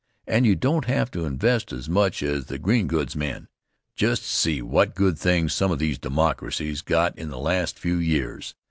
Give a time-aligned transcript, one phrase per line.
[0.25, 3.47] And you don't have to invest as much as the green goods men.
[3.95, 8.55] Just see what good things some of these "Democracies" got in the last few years!